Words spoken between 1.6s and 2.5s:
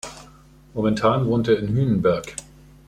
Hünenberg.